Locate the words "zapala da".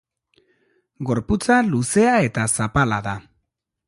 2.55-3.15